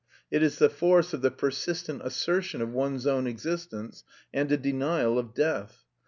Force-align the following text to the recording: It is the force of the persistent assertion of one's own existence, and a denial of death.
It 0.31 0.41
is 0.41 0.57
the 0.57 0.67
force 0.67 1.13
of 1.13 1.21
the 1.21 1.29
persistent 1.29 2.01
assertion 2.03 2.59
of 2.59 2.73
one's 2.73 3.05
own 3.05 3.27
existence, 3.27 4.03
and 4.33 4.51
a 4.51 4.57
denial 4.57 5.19
of 5.19 5.35
death. 5.35 5.83